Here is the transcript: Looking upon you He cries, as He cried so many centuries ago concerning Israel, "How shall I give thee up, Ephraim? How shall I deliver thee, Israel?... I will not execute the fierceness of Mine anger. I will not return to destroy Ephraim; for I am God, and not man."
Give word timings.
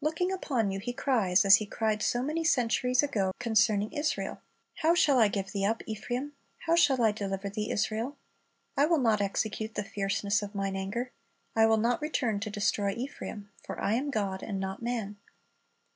Looking 0.00 0.30
upon 0.30 0.70
you 0.70 0.78
He 0.78 0.92
cries, 0.92 1.44
as 1.44 1.56
He 1.56 1.66
cried 1.66 2.00
so 2.00 2.22
many 2.22 2.44
centuries 2.44 3.02
ago 3.02 3.32
concerning 3.40 3.90
Israel, 3.92 4.40
"How 4.76 4.94
shall 4.94 5.18
I 5.18 5.26
give 5.26 5.50
thee 5.50 5.64
up, 5.64 5.82
Ephraim? 5.84 6.32
How 6.58 6.76
shall 6.76 7.02
I 7.02 7.10
deliver 7.10 7.50
thee, 7.50 7.72
Israel?... 7.72 8.16
I 8.76 8.86
will 8.86 9.00
not 9.00 9.20
execute 9.20 9.74
the 9.74 9.82
fierceness 9.82 10.42
of 10.42 10.54
Mine 10.54 10.76
anger. 10.76 11.10
I 11.56 11.66
will 11.66 11.78
not 11.78 12.00
return 12.00 12.38
to 12.38 12.50
destroy 12.50 12.92
Ephraim; 12.92 13.50
for 13.64 13.80
I 13.80 13.94
am 13.94 14.10
God, 14.12 14.44
and 14.44 14.60
not 14.60 14.80
man." 14.80 15.16